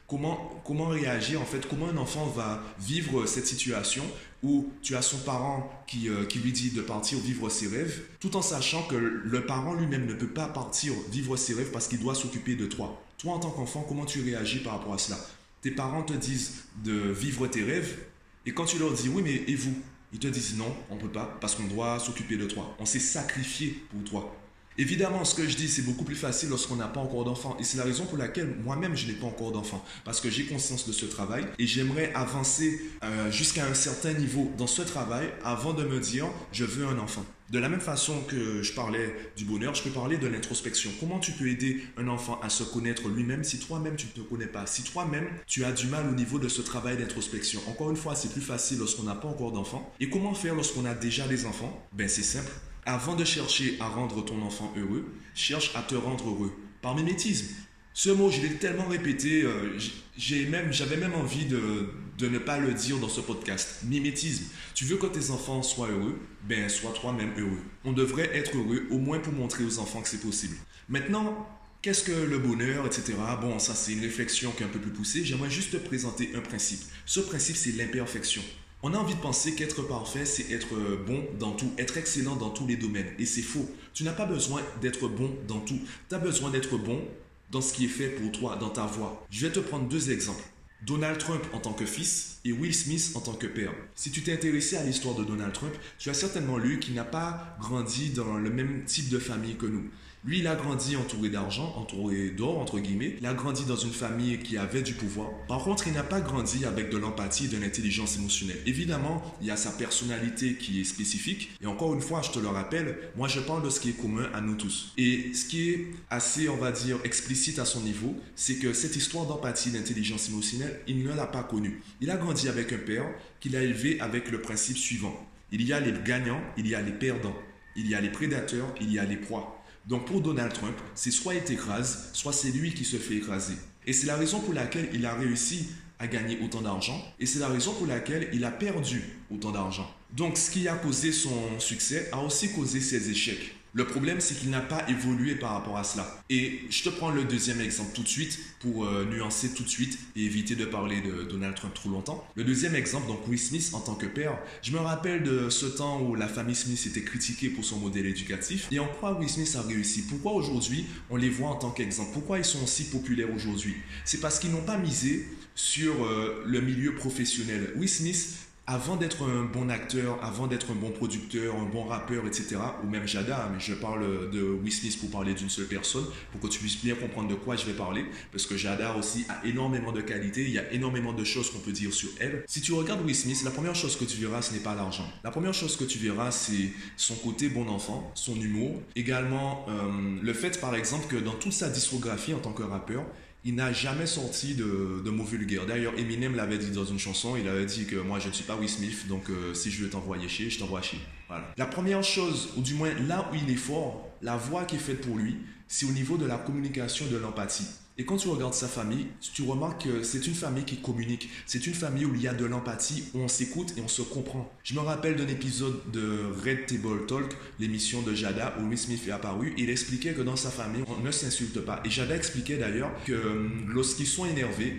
comment, 0.08 0.60
comment 0.64 0.88
réagir, 0.88 1.40
en 1.40 1.44
fait, 1.44 1.68
comment 1.68 1.86
un 1.86 1.96
enfant 1.96 2.26
va 2.26 2.64
vivre 2.80 3.26
cette 3.26 3.46
situation 3.46 4.02
où 4.42 4.72
tu 4.82 4.96
as 4.96 5.02
son 5.02 5.18
parent 5.18 5.70
qui, 5.86 6.08
euh, 6.08 6.24
qui 6.24 6.40
lui 6.40 6.50
dit 6.50 6.72
de 6.72 6.82
partir 6.82 7.18
vivre 7.20 7.48
ses 7.48 7.68
rêves, 7.68 8.02
tout 8.18 8.36
en 8.36 8.42
sachant 8.42 8.82
que 8.82 8.96
le 8.96 9.46
parent 9.46 9.74
lui-même 9.74 10.06
ne 10.06 10.14
peut 10.14 10.28
pas 10.28 10.48
partir 10.48 10.92
vivre 11.12 11.36
ses 11.36 11.54
rêves 11.54 11.70
parce 11.70 11.86
qu'il 11.86 12.00
doit 12.00 12.16
s'occuper 12.16 12.56
de 12.56 12.66
toi. 12.66 13.00
Toi, 13.18 13.34
en 13.34 13.38
tant 13.38 13.50
qu'enfant, 13.50 13.84
comment 13.88 14.04
tu 14.04 14.20
réagis 14.20 14.58
par 14.58 14.78
rapport 14.78 14.94
à 14.94 14.98
cela? 14.98 15.18
Tes 15.62 15.70
parents 15.70 16.02
te 16.02 16.12
disent 16.12 16.64
de 16.84 16.92
vivre 16.92 17.46
tes 17.46 17.62
rêves, 17.62 17.98
et 18.46 18.52
quand 18.52 18.64
tu 18.64 18.78
leur 18.78 18.92
dis 18.92 19.08
oui, 19.08 19.22
mais 19.22 19.44
et 19.46 19.54
vous? 19.54 19.74
Ils 20.12 20.18
te 20.18 20.26
disent 20.26 20.56
non, 20.56 20.74
on 20.90 20.96
ne 20.96 21.00
peut 21.00 21.12
pas, 21.12 21.36
parce 21.40 21.54
qu'on 21.54 21.66
doit 21.66 21.98
s'occuper 21.98 22.36
de 22.36 22.46
toi. 22.46 22.74
On 22.78 22.86
s'est 22.86 22.98
sacrifié 22.98 23.82
pour 23.90 24.04
toi. 24.04 24.36
Évidemment, 24.78 25.24
ce 25.24 25.34
que 25.34 25.48
je 25.48 25.56
dis, 25.56 25.68
c'est 25.68 25.82
beaucoup 25.82 26.04
plus 26.04 26.14
facile 26.14 26.50
lorsqu'on 26.50 26.76
n'a 26.76 26.86
pas 26.86 27.00
encore 27.00 27.24
d'enfant. 27.24 27.56
Et 27.58 27.64
c'est 27.64 27.78
la 27.78 27.84
raison 27.84 28.06
pour 28.06 28.16
laquelle 28.16 28.56
moi-même, 28.64 28.96
je 28.96 29.08
n'ai 29.08 29.12
pas 29.12 29.26
encore 29.26 29.50
d'enfant. 29.50 29.84
Parce 30.04 30.20
que 30.20 30.30
j'ai 30.30 30.44
conscience 30.44 30.86
de 30.86 30.92
ce 30.92 31.04
travail 31.04 31.44
et 31.58 31.66
j'aimerais 31.66 32.12
avancer 32.14 32.80
euh, 33.02 33.30
jusqu'à 33.32 33.66
un 33.66 33.74
certain 33.74 34.12
niveau 34.12 34.52
dans 34.56 34.68
ce 34.68 34.82
travail 34.82 35.28
avant 35.44 35.72
de 35.72 35.82
me 35.82 35.98
dire, 35.98 36.26
je 36.52 36.64
veux 36.64 36.86
un 36.86 36.98
enfant. 36.98 37.24
De 37.50 37.58
la 37.58 37.68
même 37.68 37.80
façon 37.80 38.20
que 38.28 38.62
je 38.62 38.72
parlais 38.74 39.14
du 39.36 39.44
bonheur, 39.46 39.74
je 39.74 39.82
peux 39.82 39.90
parler 39.90 40.18
de 40.18 40.26
l'introspection. 40.26 40.90
Comment 41.00 41.18
tu 41.18 41.32
peux 41.32 41.48
aider 41.48 41.82
un 41.96 42.06
enfant 42.06 42.38
à 42.42 42.50
se 42.50 42.62
connaître 42.62 43.08
lui-même 43.08 43.42
si 43.42 43.58
toi-même 43.58 43.96
tu 43.96 44.06
ne 44.06 44.12
te 44.12 44.20
connais 44.20 44.46
pas? 44.46 44.66
Si 44.66 44.82
toi-même 44.82 45.26
tu 45.46 45.64
as 45.64 45.72
du 45.72 45.86
mal 45.86 46.06
au 46.08 46.14
niveau 46.14 46.38
de 46.38 46.48
ce 46.48 46.60
travail 46.60 46.98
d'introspection. 46.98 47.60
Encore 47.66 47.90
une 47.90 47.96
fois, 47.96 48.14
c'est 48.14 48.30
plus 48.30 48.42
facile 48.42 48.78
lorsqu'on 48.78 49.04
n'a 49.04 49.14
pas 49.14 49.28
encore 49.28 49.50
d'enfant. 49.50 49.92
Et 49.98 50.10
comment 50.10 50.34
faire 50.34 50.54
lorsqu'on 50.54 50.84
a 50.84 50.94
déjà 50.94 51.26
des 51.26 51.46
enfants? 51.46 51.88
Ben 51.92 52.08
c'est 52.08 52.22
simple. 52.22 52.52
Avant 52.88 53.14
de 53.14 53.22
chercher 53.22 53.76
à 53.80 53.86
rendre 53.86 54.24
ton 54.24 54.40
enfant 54.40 54.72
heureux, 54.74 55.04
cherche 55.34 55.72
à 55.76 55.82
te 55.82 55.94
rendre 55.94 56.26
heureux. 56.30 56.56
Par 56.80 56.96
mimétisme. 56.96 57.54
Ce 57.92 58.08
mot, 58.08 58.30
je 58.30 58.40
l'ai 58.40 58.54
tellement 58.54 58.86
répété, 58.86 59.42
euh, 59.42 59.78
j'ai 60.16 60.46
même, 60.46 60.72
j'avais 60.72 60.96
même 60.96 61.12
envie 61.12 61.44
de, 61.44 61.90
de, 62.16 62.28
ne 62.28 62.38
pas 62.38 62.56
le 62.56 62.72
dire 62.72 62.96
dans 62.96 63.10
ce 63.10 63.20
podcast. 63.20 63.80
Mimétisme. 63.84 64.46
Tu 64.74 64.86
veux 64.86 64.96
que 64.96 65.04
tes 65.04 65.30
enfants 65.30 65.62
soient 65.62 65.88
heureux? 65.88 66.18
Ben, 66.44 66.70
sois 66.70 66.92
toi-même 66.92 67.32
heureux. 67.36 67.60
On 67.84 67.92
devrait 67.92 68.34
être 68.34 68.56
heureux 68.56 68.86
au 68.90 68.96
moins 68.96 69.18
pour 69.18 69.34
montrer 69.34 69.64
aux 69.64 69.80
enfants 69.80 70.00
que 70.00 70.08
c'est 70.08 70.22
possible. 70.22 70.56
Maintenant, 70.88 71.46
qu'est-ce 71.82 72.04
que 72.04 72.12
le 72.12 72.38
bonheur, 72.38 72.86
etc. 72.86 73.12
Bon, 73.42 73.58
ça 73.58 73.74
c'est 73.74 73.92
une 73.92 74.00
réflexion 74.00 74.50
qui 74.52 74.62
est 74.62 74.66
un 74.66 74.70
peu 74.70 74.80
plus 74.80 74.92
poussée. 74.92 75.26
J'aimerais 75.26 75.50
juste 75.50 75.72
te 75.72 75.76
présenter 75.76 76.30
un 76.34 76.40
principe. 76.40 76.80
Ce 77.04 77.20
principe, 77.20 77.56
c'est 77.56 77.72
l'imperfection. 77.72 78.42
On 78.80 78.94
a 78.94 78.96
envie 78.96 79.16
de 79.16 79.20
penser 79.20 79.56
qu'être 79.56 79.82
parfait, 79.82 80.24
c'est 80.24 80.52
être 80.52 80.76
bon 81.04 81.26
dans 81.40 81.50
tout, 81.50 81.72
être 81.78 81.96
excellent 81.96 82.36
dans 82.36 82.50
tous 82.50 82.64
les 82.64 82.76
domaines. 82.76 83.08
Et 83.18 83.26
c'est 83.26 83.42
faux. 83.42 83.68
Tu 83.92 84.04
n'as 84.04 84.12
pas 84.12 84.24
besoin 84.24 84.62
d'être 84.80 85.08
bon 85.08 85.34
dans 85.48 85.58
tout. 85.58 85.80
Tu 86.08 86.14
as 86.14 86.18
besoin 86.18 86.50
d'être 86.50 86.78
bon 86.78 87.02
dans 87.50 87.60
ce 87.60 87.72
qui 87.72 87.86
est 87.86 87.88
fait 87.88 88.08
pour 88.08 88.30
toi, 88.30 88.54
dans 88.54 88.70
ta 88.70 88.86
voix. 88.86 89.26
Je 89.30 89.44
vais 89.44 89.52
te 89.52 89.58
prendre 89.58 89.88
deux 89.88 90.12
exemples. 90.12 90.44
Donald 90.86 91.18
Trump 91.18 91.42
en 91.52 91.58
tant 91.58 91.72
que 91.72 91.86
fils 91.86 92.38
et 92.44 92.52
Will 92.52 92.72
Smith 92.72 93.10
en 93.16 93.20
tant 93.20 93.32
que 93.32 93.48
père. 93.48 93.72
Si 93.96 94.12
tu 94.12 94.22
t'es 94.22 94.32
intéressé 94.32 94.76
à 94.76 94.84
l'histoire 94.84 95.16
de 95.16 95.24
Donald 95.24 95.52
Trump, 95.52 95.74
tu 95.98 96.08
as 96.08 96.14
certainement 96.14 96.56
lu 96.56 96.78
qu'il 96.78 96.94
n'a 96.94 97.04
pas 97.04 97.56
grandi 97.58 98.10
dans 98.10 98.36
le 98.38 98.50
même 98.50 98.84
type 98.84 99.08
de 99.08 99.18
famille 99.18 99.56
que 99.56 99.66
nous. 99.66 99.90
Lui, 100.28 100.40
il 100.40 100.46
a 100.46 100.56
grandi 100.56 100.94
entouré 100.94 101.30
d'argent, 101.30 101.72
entouré 101.78 102.28
d'or, 102.28 102.58
entre 102.58 102.80
guillemets. 102.80 103.16
Il 103.18 103.24
a 103.24 103.32
grandi 103.32 103.64
dans 103.64 103.76
une 103.76 103.94
famille 103.94 104.38
qui 104.40 104.58
avait 104.58 104.82
du 104.82 104.92
pouvoir. 104.92 105.30
Par 105.48 105.64
contre, 105.64 105.88
il 105.88 105.94
n'a 105.94 106.02
pas 106.02 106.20
grandi 106.20 106.66
avec 106.66 106.90
de 106.90 106.98
l'empathie 106.98 107.46
et 107.46 107.48
de 107.48 107.56
l'intelligence 107.56 108.18
émotionnelle. 108.18 108.58
Évidemment, 108.66 109.22
il 109.40 109.46
y 109.46 109.50
a 109.50 109.56
sa 109.56 109.70
personnalité 109.70 110.56
qui 110.56 110.82
est 110.82 110.84
spécifique. 110.84 111.48
Et 111.62 111.66
encore 111.66 111.94
une 111.94 112.02
fois, 112.02 112.20
je 112.20 112.30
te 112.30 112.38
le 112.38 112.48
rappelle, 112.48 112.98
moi, 113.16 113.26
je 113.26 113.40
parle 113.40 113.64
de 113.64 113.70
ce 113.70 113.80
qui 113.80 113.88
est 113.88 113.92
commun 113.94 114.28
à 114.34 114.42
nous 114.42 114.54
tous. 114.54 114.92
Et 114.98 115.32
ce 115.32 115.46
qui 115.46 115.70
est 115.70 115.86
assez, 116.10 116.50
on 116.50 116.58
va 116.58 116.72
dire, 116.72 116.98
explicite 117.04 117.58
à 117.58 117.64
son 117.64 117.80
niveau, 117.80 118.14
c'est 118.36 118.56
que 118.56 118.74
cette 118.74 118.96
histoire 118.96 119.24
d'empathie, 119.24 119.70
d'intelligence 119.70 120.28
émotionnelle, 120.28 120.78
il 120.86 121.04
ne 121.04 121.14
l'a 121.14 121.26
pas 121.26 121.42
connue. 121.42 121.80
Il 122.02 122.10
a 122.10 122.18
grandi 122.18 122.50
avec 122.50 122.70
un 122.74 122.76
père 122.76 123.06
qu'il 123.40 123.56
a 123.56 123.62
élevé 123.62 123.98
avec 124.00 124.30
le 124.30 124.42
principe 124.42 124.76
suivant. 124.76 125.26
Il 125.52 125.62
y 125.62 125.72
a 125.72 125.80
les 125.80 125.94
gagnants, 126.04 126.42
il 126.58 126.66
y 126.66 126.74
a 126.74 126.82
les 126.82 126.92
perdants. 126.92 127.38
Il 127.76 127.88
y 127.88 127.94
a 127.94 128.00
les 128.02 128.10
prédateurs, 128.10 128.74
il 128.80 128.92
y 128.92 128.98
a 128.98 129.04
les 129.04 129.16
proies. 129.16 129.57
Donc 129.88 130.04
pour 130.04 130.20
Donald 130.20 130.52
Trump, 130.52 130.76
c'est 130.94 131.10
soit 131.10 131.34
il 131.34 131.42
t'écrase, 131.42 132.10
soit 132.12 132.34
c'est 132.34 132.50
lui 132.50 132.74
qui 132.74 132.84
se 132.84 132.98
fait 132.98 133.14
écraser. 133.14 133.54
Et 133.86 133.94
c'est 133.94 134.06
la 134.06 134.16
raison 134.16 134.38
pour 134.38 134.52
laquelle 134.52 134.90
il 134.92 135.06
a 135.06 135.14
réussi 135.14 135.68
à 135.98 136.06
gagner 136.06 136.38
autant 136.44 136.60
d'argent 136.60 137.02
et 137.18 137.24
c'est 137.24 137.38
la 137.38 137.48
raison 137.48 137.72
pour 137.72 137.86
laquelle 137.86 138.28
il 138.34 138.44
a 138.44 138.50
perdu 138.50 139.02
autant 139.30 139.50
d'argent. 139.50 139.90
Donc 140.12 140.36
ce 140.36 140.50
qui 140.50 140.68
a 140.68 140.74
causé 140.74 141.10
son 141.10 141.58
succès 141.58 142.10
a 142.12 142.20
aussi 142.20 142.52
causé 142.52 142.82
ses 142.82 143.10
échecs. 143.10 143.54
Le 143.74 143.86
problème, 143.86 144.20
c'est 144.20 144.34
qu'il 144.34 144.50
n'a 144.50 144.60
pas 144.60 144.88
évolué 144.88 145.34
par 145.34 145.52
rapport 145.52 145.76
à 145.76 145.84
cela. 145.84 146.22
Et 146.30 146.60
je 146.70 146.82
te 146.82 146.88
prends 146.88 147.10
le 147.10 147.24
deuxième 147.24 147.60
exemple 147.60 147.90
tout 147.94 148.02
de 148.02 148.08
suite 148.08 148.38
pour 148.60 148.84
euh, 148.84 149.04
nuancer 149.04 149.52
tout 149.54 149.62
de 149.62 149.68
suite 149.68 149.98
et 150.16 150.24
éviter 150.24 150.56
de 150.56 150.64
parler 150.64 151.00
de 151.00 151.22
Donald 151.24 151.54
Trump 151.54 151.74
trop 151.74 151.90
longtemps. 151.90 152.26
Le 152.34 152.44
deuxième 152.44 152.74
exemple, 152.74 153.06
donc 153.06 153.26
Will 153.28 153.38
Smith 153.38 153.70
en 153.74 153.80
tant 153.80 153.94
que 153.94 154.06
père, 154.06 154.38
je 154.62 154.72
me 154.72 154.78
rappelle 154.78 155.22
de 155.22 155.50
ce 155.50 155.66
temps 155.66 156.00
où 156.00 156.14
la 156.14 156.28
famille 156.28 156.56
Smith 156.56 156.82
était 156.86 157.02
critiquée 157.02 157.50
pour 157.50 157.64
son 157.64 157.78
modèle 157.78 158.06
éducatif 158.06 158.68
et 158.70 158.78
en 158.78 158.88
quoi 158.88 159.18
Will 159.18 159.28
Smith 159.28 159.54
a 159.56 159.62
réussi. 159.62 160.02
Pourquoi 160.02 160.32
aujourd'hui 160.32 160.86
on 161.10 161.16
les 161.16 161.30
voit 161.30 161.50
en 161.50 161.56
tant 161.56 161.70
qu'exemple? 161.70 162.10
Pourquoi 162.12 162.38
ils 162.38 162.44
sont 162.44 162.62
aussi 162.62 162.84
populaires 162.84 163.32
aujourd'hui? 163.34 163.76
C'est 164.04 164.20
parce 164.20 164.38
qu'ils 164.38 164.50
n'ont 164.50 164.62
pas 164.62 164.78
misé 164.78 165.28
sur 165.54 166.04
euh, 166.04 166.42
le 166.46 166.60
milieu 166.60 166.94
professionnel. 166.94 167.72
Will 167.76 167.88
Smith 167.88 168.47
avant 168.68 168.96
d'être 168.96 169.22
un 169.22 169.44
bon 169.44 169.70
acteur, 169.70 170.22
avant 170.22 170.46
d'être 170.46 170.70
un 170.70 170.74
bon 170.74 170.90
producteur, 170.90 171.56
un 171.56 171.64
bon 171.64 171.84
rappeur, 171.84 172.26
etc., 172.26 172.56
ou 172.84 172.88
même 172.88 173.08
Jada, 173.08 173.48
mais 173.50 173.58
je 173.58 173.72
parle 173.72 174.30
de 174.30 174.42
Will 174.42 174.98
pour 175.00 175.10
parler 175.10 175.32
d'une 175.32 175.48
seule 175.48 175.66
personne, 175.66 176.04
pour 176.30 176.42
que 176.42 176.48
tu 176.48 176.60
puisses 176.60 176.84
bien 176.84 176.94
comprendre 176.94 177.28
de 177.28 177.34
quoi 177.34 177.56
je 177.56 177.64
vais 177.64 177.72
parler, 177.72 178.04
parce 178.30 178.44
que 178.44 178.58
Jada 178.58 178.94
aussi 178.94 179.24
a 179.30 179.46
énormément 179.46 179.90
de 179.90 180.02
qualités, 180.02 180.42
il 180.42 180.50
y 180.50 180.58
a 180.58 180.70
énormément 180.70 181.14
de 181.14 181.24
choses 181.24 181.50
qu'on 181.50 181.60
peut 181.60 181.72
dire 181.72 181.94
sur 181.94 182.10
elle. 182.20 182.44
Si 182.46 182.60
tu 182.60 182.74
regardes 182.74 183.04
Will 183.04 183.16
la 183.42 183.50
première 183.50 183.74
chose 183.74 183.96
que 183.96 184.04
tu 184.04 184.18
verras, 184.18 184.42
ce 184.42 184.52
n'est 184.52 184.60
pas 184.60 184.74
l'argent. 184.74 185.08
La 185.24 185.30
première 185.30 185.54
chose 185.54 185.76
que 185.76 185.84
tu 185.84 185.98
verras, 185.98 186.30
c'est 186.30 186.70
son 186.98 187.14
côté 187.14 187.48
bon 187.48 187.68
enfant, 187.68 188.12
son 188.14 188.36
humour, 188.36 188.82
également 188.94 189.64
euh, 189.70 190.18
le 190.22 190.32
fait, 190.34 190.60
par 190.60 190.74
exemple, 190.74 191.06
que 191.08 191.16
dans 191.16 191.32
toute 191.32 191.54
sa 191.54 191.70
discographie 191.70 192.34
en 192.34 192.38
tant 192.38 192.52
que 192.52 192.62
rappeur, 192.62 193.04
il 193.44 193.54
n'a 193.54 193.72
jamais 193.72 194.06
sorti 194.06 194.54
de, 194.54 195.10
mots 195.10 195.24
vulgaires. 195.24 195.66
D'ailleurs, 195.66 195.94
Eminem 195.98 196.34
l'avait 196.34 196.58
dit 196.58 196.70
dans 196.70 196.84
une 196.84 196.98
chanson, 196.98 197.36
il 197.36 197.48
avait 197.48 197.66
dit 197.66 197.86
que 197.86 197.96
moi 197.96 198.18
je 198.18 198.28
ne 198.28 198.32
suis 198.32 198.44
pas 198.44 198.56
Will 198.56 198.68
Smith, 198.68 199.06
donc 199.08 199.30
euh, 199.30 199.54
si 199.54 199.70
je 199.70 199.82
veux 199.82 199.90
t'envoyer 199.90 200.28
chier, 200.28 200.50
je 200.50 200.58
t'envoie 200.58 200.82
chier. 200.82 201.00
Voilà. 201.28 201.52
La 201.56 201.66
première 201.66 202.02
chose, 202.02 202.50
ou 202.56 202.62
du 202.62 202.74
moins 202.74 202.92
là 203.06 203.30
où 203.30 203.36
il 203.36 203.50
est 203.50 203.56
fort, 203.56 204.08
la 204.22 204.36
voix 204.36 204.64
qui 204.64 204.76
est 204.76 204.80
faite 204.80 205.00
pour 205.00 205.16
lui, 205.16 205.36
c'est 205.68 205.86
au 205.86 205.92
niveau 205.92 206.16
de 206.16 206.26
la 206.26 206.36
communication, 206.36 207.06
de 207.06 207.16
l'empathie. 207.16 207.68
Et 208.00 208.04
quand 208.04 208.16
tu 208.16 208.28
regardes 208.28 208.54
sa 208.54 208.68
famille, 208.68 209.08
tu 209.20 209.42
remarques 209.42 209.82
que 209.82 210.04
c'est 210.04 210.24
une 210.28 210.34
famille 210.34 210.62
qui 210.62 210.76
communique. 210.76 211.28
C'est 211.46 211.66
une 211.66 211.74
famille 211.74 212.04
où 212.04 212.14
il 212.14 212.22
y 212.22 212.28
a 212.28 212.32
de 212.32 212.44
l'empathie, 212.44 213.02
où 213.12 213.18
on 213.18 213.26
s'écoute 213.26 213.74
et 213.76 213.80
on 213.80 213.88
se 213.88 214.02
comprend. 214.02 214.48
Je 214.62 214.74
me 214.74 214.78
rappelle 214.78 215.16
d'un 215.16 215.26
épisode 215.26 215.80
de 215.90 216.30
Red 216.44 216.66
Table 216.66 217.06
Talk, 217.08 217.36
l'émission 217.58 218.00
de 218.02 218.14
Jada, 218.14 218.54
où 218.60 218.68
Will 218.68 218.78
Smith 218.78 219.02
est 219.08 219.10
apparu. 219.10 219.52
Il 219.58 219.68
expliquait 219.68 220.12
que 220.12 220.22
dans 220.22 220.36
sa 220.36 220.50
famille, 220.50 220.84
on 220.86 221.02
ne 221.02 221.10
s'insulte 221.10 221.58
pas. 221.58 221.80
Et 221.84 221.90
Jada 221.90 222.14
expliquait 222.14 222.56
d'ailleurs 222.56 222.92
que 223.04 223.12
euh, 223.12 223.48
lorsqu'ils 223.66 224.06
sont 224.06 224.26
énervés, 224.26 224.76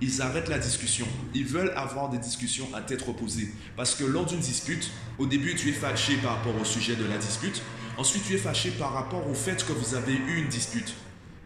ils 0.00 0.20
arrêtent 0.20 0.48
la 0.48 0.58
discussion. 0.58 1.06
Ils 1.36 1.46
veulent 1.46 1.72
avoir 1.76 2.10
des 2.10 2.18
discussions 2.18 2.66
à 2.74 2.80
tête 2.80 3.02
reposée. 3.02 3.48
Parce 3.76 3.94
que 3.94 4.02
lors 4.02 4.26
d'une 4.26 4.40
dispute, 4.40 4.90
au 5.20 5.26
début, 5.26 5.54
tu 5.54 5.68
es 5.68 5.72
fâché 5.72 6.16
par 6.16 6.38
rapport 6.38 6.60
au 6.60 6.64
sujet 6.64 6.96
de 6.96 7.04
la 7.04 7.16
dispute. 7.16 7.62
Ensuite, 7.96 8.24
tu 8.26 8.34
es 8.34 8.38
fâché 8.38 8.72
par 8.72 8.92
rapport 8.92 9.28
au 9.28 9.34
fait 9.34 9.64
que 9.64 9.72
vous 9.72 9.94
avez 9.94 10.14
eu 10.14 10.38
une 10.38 10.48
dispute 10.48 10.96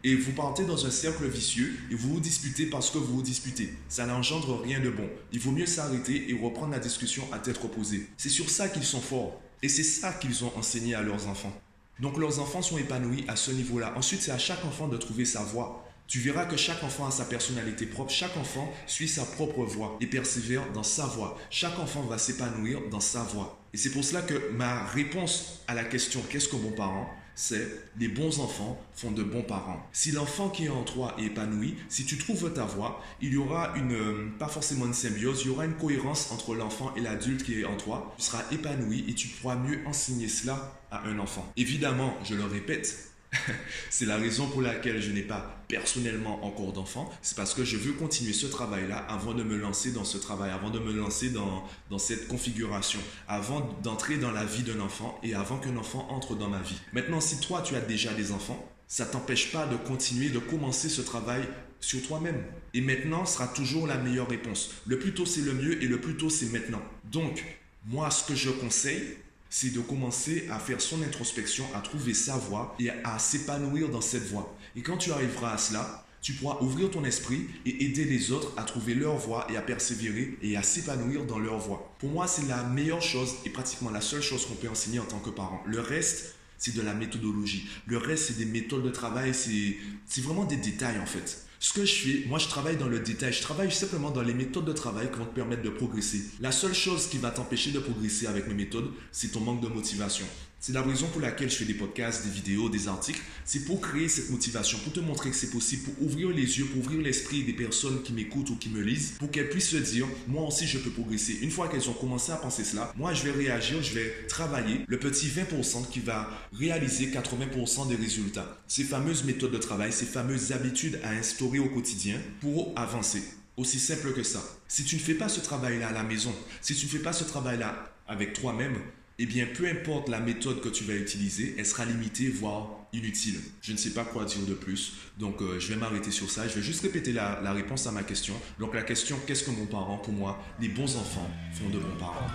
et 0.04 0.14
vous 0.14 0.32
partez 0.32 0.64
dans 0.64 0.84
un 0.84 0.90
cercle 0.90 1.26
vicieux 1.26 1.74
et 1.90 1.94
vous 1.94 2.14
vous 2.14 2.20
disputez 2.20 2.66
parce 2.66 2.90
que 2.90 2.98
vous 2.98 3.16
vous 3.16 3.22
disputez. 3.22 3.72
Ça 3.88 4.04
n'engendre 4.04 4.60
rien 4.60 4.78
de 4.78 4.90
bon. 4.90 5.08
Il 5.32 5.40
vaut 5.40 5.50
mieux 5.50 5.66
s'arrêter 5.66 6.30
et 6.30 6.38
reprendre 6.38 6.72
la 6.72 6.78
discussion 6.78 7.24
à 7.32 7.38
tête 7.38 7.56
reposée. 7.56 8.06
C'est 8.18 8.28
sur 8.28 8.50
ça 8.50 8.68
qu'ils 8.68 8.84
sont 8.84 9.00
forts 9.00 9.40
et 9.62 9.68
c'est 9.68 9.82
ça 9.82 10.12
qu'ils 10.12 10.44
ont 10.44 10.52
enseigné 10.56 10.94
à 10.94 11.02
leurs 11.02 11.26
enfants. 11.26 11.58
Donc 12.00 12.18
leurs 12.18 12.38
enfants 12.38 12.60
sont 12.60 12.76
épanouis 12.76 13.24
à 13.28 13.36
ce 13.36 13.50
niveau-là. 13.50 13.94
Ensuite, 13.96 14.20
c'est 14.20 14.30
à 14.30 14.38
chaque 14.38 14.64
enfant 14.66 14.88
de 14.88 14.98
trouver 14.98 15.24
sa 15.24 15.42
voie. 15.42 15.88
Tu 16.06 16.18
verras 16.18 16.44
que 16.44 16.58
chaque 16.58 16.82
enfant 16.84 17.06
a 17.06 17.10
sa 17.10 17.24
personnalité 17.24 17.86
propre, 17.86 18.10
chaque 18.10 18.36
enfant 18.36 18.70
suit 18.86 19.08
sa 19.08 19.24
propre 19.24 19.64
voie 19.64 19.96
et 20.02 20.06
persévère 20.06 20.70
dans 20.72 20.82
sa 20.82 21.06
voie. 21.06 21.38
Chaque 21.48 21.78
enfant 21.78 22.02
va 22.02 22.18
s'épanouir 22.18 22.80
dans 22.90 23.00
sa 23.00 23.22
voie. 23.22 23.58
Et 23.72 23.78
c'est 23.78 23.90
pour 23.90 24.04
cela 24.04 24.20
que 24.20 24.50
ma 24.50 24.84
réponse 24.84 25.60
à 25.66 25.72
la 25.72 25.84
question 25.84 26.20
qu'est-ce 26.28 26.48
que 26.48 26.56
bon 26.56 26.72
parent? 26.72 27.08
C'est 27.34 27.66
les 27.98 28.08
bons 28.08 28.40
enfants 28.40 28.80
font 28.94 29.10
de 29.10 29.22
bons 29.22 29.42
parents. 29.42 29.86
Si 29.92 30.12
l'enfant 30.12 30.48
qui 30.48 30.66
est 30.66 30.68
en 30.68 30.82
toi 30.82 31.14
est 31.18 31.24
épanoui, 31.24 31.76
si 31.88 32.04
tu 32.04 32.16
trouves 32.18 32.52
ta 32.52 32.64
voie, 32.64 33.02
il 33.20 33.32
y 33.32 33.36
aura 33.36 33.74
une, 33.76 33.92
euh, 33.92 34.28
pas 34.38 34.48
forcément 34.48 34.86
une 34.86 34.94
symbiose, 34.94 35.42
il 35.42 35.48
y 35.48 35.50
aura 35.50 35.64
une 35.64 35.74
cohérence 35.74 36.30
entre 36.30 36.54
l'enfant 36.54 36.92
et 36.96 37.00
l'adulte 37.00 37.42
qui 37.42 37.60
est 37.60 37.64
en 37.64 37.76
toi. 37.76 38.14
Tu 38.18 38.24
seras 38.24 38.42
épanoui 38.52 39.04
et 39.08 39.14
tu 39.14 39.28
pourras 39.28 39.56
mieux 39.56 39.80
enseigner 39.86 40.28
cela 40.28 40.78
à 40.90 41.06
un 41.06 41.18
enfant. 41.18 41.50
Évidemment, 41.56 42.14
je 42.24 42.34
le 42.34 42.44
répète, 42.44 43.13
c'est 43.90 44.06
la 44.06 44.16
raison 44.16 44.48
pour 44.48 44.62
laquelle 44.62 45.00
je 45.00 45.10
n'ai 45.10 45.22
pas 45.22 45.62
personnellement 45.68 46.44
encore 46.44 46.72
d'enfant. 46.72 47.10
C'est 47.22 47.36
parce 47.36 47.54
que 47.54 47.64
je 47.64 47.76
veux 47.76 47.92
continuer 47.92 48.32
ce 48.32 48.46
travail-là 48.46 48.98
avant 49.08 49.34
de 49.34 49.42
me 49.42 49.56
lancer 49.56 49.92
dans 49.92 50.04
ce 50.04 50.18
travail, 50.18 50.50
avant 50.50 50.70
de 50.70 50.78
me 50.78 50.92
lancer 50.92 51.30
dans, 51.30 51.64
dans 51.90 51.98
cette 51.98 52.28
configuration, 52.28 53.00
avant 53.28 53.60
d'entrer 53.82 54.16
dans 54.16 54.30
la 54.30 54.44
vie 54.44 54.62
d'un 54.62 54.80
enfant 54.80 55.18
et 55.22 55.34
avant 55.34 55.58
qu'un 55.58 55.76
enfant 55.76 56.06
entre 56.10 56.34
dans 56.34 56.48
ma 56.48 56.60
vie. 56.60 56.78
Maintenant, 56.92 57.20
si 57.20 57.40
toi, 57.40 57.62
tu 57.62 57.74
as 57.76 57.80
déjà 57.80 58.12
des 58.12 58.32
enfants, 58.32 58.70
ça 58.86 59.06
t'empêche 59.06 59.52
pas 59.52 59.66
de 59.66 59.76
continuer, 59.76 60.28
de 60.28 60.38
commencer 60.38 60.88
ce 60.88 61.00
travail 61.00 61.42
sur 61.80 62.02
toi-même. 62.06 62.42
Et 62.72 62.80
maintenant 62.80 63.26
sera 63.26 63.46
toujours 63.48 63.86
la 63.86 63.96
meilleure 63.96 64.28
réponse. 64.28 64.70
Le 64.86 64.98
plus 64.98 65.14
tôt 65.14 65.26
c'est 65.26 65.42
le 65.42 65.52
mieux 65.52 65.82
et 65.82 65.86
le 65.86 66.00
plus 66.00 66.16
tôt 66.16 66.30
c'est 66.30 66.46
maintenant. 66.46 66.82
Donc, 67.04 67.44
moi, 67.86 68.10
ce 68.10 68.24
que 68.26 68.34
je 68.34 68.50
conseille, 68.50 69.16
c'est 69.56 69.72
de 69.72 69.78
commencer 69.78 70.48
à 70.50 70.58
faire 70.58 70.80
son 70.80 71.00
introspection, 71.04 71.64
à 71.76 71.80
trouver 71.80 72.12
sa 72.12 72.36
voie 72.36 72.74
et 72.80 72.90
à 72.90 73.20
s'épanouir 73.20 73.88
dans 73.88 74.00
cette 74.00 74.24
voie. 74.24 74.52
Et 74.74 74.82
quand 74.82 74.96
tu 74.96 75.12
arriveras 75.12 75.52
à 75.52 75.58
cela, 75.58 76.04
tu 76.20 76.32
pourras 76.32 76.58
ouvrir 76.60 76.90
ton 76.90 77.04
esprit 77.04 77.46
et 77.64 77.84
aider 77.84 78.04
les 78.04 78.32
autres 78.32 78.52
à 78.56 78.64
trouver 78.64 78.96
leur 78.96 79.16
voie 79.16 79.46
et 79.48 79.56
à 79.56 79.62
persévérer 79.62 80.36
et 80.42 80.56
à 80.56 80.64
s'épanouir 80.64 81.24
dans 81.24 81.38
leur 81.38 81.60
voie. 81.60 81.94
Pour 82.00 82.10
moi, 82.10 82.26
c'est 82.26 82.48
la 82.48 82.64
meilleure 82.64 83.00
chose 83.00 83.36
et 83.44 83.50
pratiquement 83.50 83.90
la 83.90 84.00
seule 84.00 84.22
chose 84.22 84.44
qu'on 84.44 84.56
peut 84.56 84.68
enseigner 84.68 84.98
en 84.98 85.04
tant 85.04 85.20
que 85.20 85.30
parent. 85.30 85.62
Le 85.66 85.78
reste, 85.78 86.34
c'est 86.58 86.74
de 86.74 86.82
la 86.82 86.92
méthodologie. 86.92 87.68
Le 87.86 87.98
reste, 87.98 88.24
c'est 88.24 88.38
des 88.38 88.46
méthodes 88.46 88.82
de 88.82 88.90
travail, 88.90 89.34
c'est 89.34 90.20
vraiment 90.20 90.46
des 90.46 90.56
détails 90.56 90.98
en 90.98 91.06
fait. 91.06 91.46
Ce 91.64 91.72
que 91.72 91.86
je 91.86 91.94
fais, 91.94 92.28
moi 92.28 92.38
je 92.38 92.46
travaille 92.46 92.76
dans 92.76 92.88
le 92.88 93.00
détail, 93.00 93.32
je 93.32 93.40
travaille 93.40 93.72
simplement 93.72 94.10
dans 94.10 94.20
les 94.20 94.34
méthodes 94.34 94.66
de 94.66 94.72
travail 94.74 95.10
qui 95.10 95.18
vont 95.18 95.24
te 95.24 95.34
permettre 95.34 95.62
de 95.62 95.70
progresser. 95.70 96.20
La 96.38 96.52
seule 96.52 96.74
chose 96.74 97.06
qui 97.06 97.16
va 97.16 97.30
t'empêcher 97.30 97.70
de 97.70 97.78
progresser 97.78 98.26
avec 98.26 98.46
mes 98.48 98.52
méthodes, 98.52 98.90
c'est 99.12 99.28
ton 99.28 99.40
manque 99.40 99.62
de 99.62 99.68
motivation. 99.68 100.26
C'est 100.66 100.72
la 100.72 100.80
raison 100.80 101.08
pour 101.08 101.20
laquelle 101.20 101.50
je 101.50 101.56
fais 101.56 101.66
des 101.66 101.74
podcasts, 101.74 102.24
des 102.24 102.30
vidéos, 102.30 102.70
des 102.70 102.88
articles. 102.88 103.20
C'est 103.44 103.66
pour 103.66 103.82
créer 103.82 104.08
cette 104.08 104.30
motivation, 104.30 104.78
pour 104.78 104.94
te 104.94 105.00
montrer 105.00 105.28
que 105.28 105.36
c'est 105.36 105.50
possible, 105.50 105.82
pour 105.82 106.02
ouvrir 106.06 106.30
les 106.30 106.58
yeux, 106.58 106.64
pour 106.64 106.78
ouvrir 106.78 107.02
l'esprit 107.02 107.42
des 107.42 107.52
personnes 107.52 108.02
qui 108.02 108.14
m'écoutent 108.14 108.48
ou 108.48 108.56
qui 108.56 108.70
me 108.70 108.80
lisent, 108.80 109.10
pour 109.18 109.30
qu'elles 109.30 109.50
puissent 109.50 109.68
se 109.68 109.76
dire, 109.76 110.06
moi 110.26 110.42
aussi 110.46 110.66
je 110.66 110.78
peux 110.78 110.88
progresser. 110.88 111.36
Une 111.42 111.50
fois 111.50 111.68
qu'elles 111.68 111.90
ont 111.90 111.92
commencé 111.92 112.32
à 112.32 112.36
penser 112.36 112.64
cela, 112.64 112.90
moi 112.96 113.12
je 113.12 113.24
vais 113.24 113.32
réagir, 113.32 113.82
je 113.82 113.92
vais 113.92 114.26
travailler 114.26 114.80
le 114.86 114.98
petit 114.98 115.26
20% 115.26 115.86
qui 115.90 116.00
va 116.00 116.30
réaliser 116.54 117.08
80% 117.08 117.88
des 117.88 117.96
résultats. 117.96 118.58
Ces 118.66 118.84
fameuses 118.84 119.24
méthodes 119.24 119.52
de 119.52 119.58
travail, 119.58 119.92
ces 119.92 120.06
fameuses 120.06 120.52
habitudes 120.52 120.98
à 121.04 121.10
instaurer 121.10 121.58
au 121.58 121.68
quotidien 121.68 122.18
pour 122.40 122.72
avancer. 122.74 123.22
Aussi 123.58 123.78
simple 123.78 124.14
que 124.14 124.22
ça. 124.22 124.42
Si 124.66 124.84
tu 124.84 124.96
ne 124.96 125.00
fais 125.02 125.12
pas 125.12 125.28
ce 125.28 125.40
travail-là 125.40 125.88
à 125.88 125.92
la 125.92 126.04
maison, 126.04 126.34
si 126.62 126.74
tu 126.74 126.86
ne 126.86 126.90
fais 126.90 127.00
pas 127.00 127.12
ce 127.12 127.24
travail-là 127.24 127.92
avec 128.08 128.32
toi-même, 128.32 128.78
eh 129.18 129.26
bien, 129.26 129.46
peu 129.54 129.68
importe 129.68 130.08
la 130.08 130.20
méthode 130.20 130.60
que 130.60 130.68
tu 130.68 130.84
vas 130.84 130.94
utiliser, 130.94 131.54
elle 131.56 131.66
sera 131.66 131.84
limitée, 131.84 132.28
voire 132.28 132.68
inutile. 132.92 133.40
Je 133.60 133.72
ne 133.72 133.76
sais 133.76 133.90
pas 133.90 134.04
quoi 134.04 134.24
dire 134.24 134.44
de 134.46 134.54
plus, 134.54 134.94
donc 135.18 135.40
euh, 135.40 135.58
je 135.60 135.68
vais 135.68 135.76
m'arrêter 135.76 136.10
sur 136.10 136.30
ça. 136.30 136.48
Je 136.48 136.54
vais 136.54 136.62
juste 136.62 136.82
répéter 136.82 137.12
la, 137.12 137.40
la, 137.42 137.52
réponse 137.52 137.86
à 137.86 137.92
ma 137.92 138.02
question. 138.02 138.34
Donc 138.58 138.74
la 138.74 138.82
question, 138.82 139.16
qu'est-ce 139.26 139.44
que 139.44 139.50
mon 139.50 139.66
parent 139.66 139.98
Pour 139.98 140.12
moi, 140.12 140.42
les 140.60 140.68
bons 140.68 140.96
enfants 140.96 141.30
font 141.52 141.68
de 141.68 141.78
bons 141.78 141.96
parents? 141.98 142.26